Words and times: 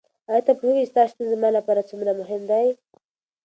ایا 0.29 0.41
ته 0.45 0.51
پوهېږې 0.59 0.81
چې 0.85 0.89
ستا 0.91 1.01
شتون 1.09 1.27
زما 1.33 1.49
لپاره 1.57 1.87
څومره 1.89 2.11
مهم 2.21 2.41
دی؟ 2.51 2.67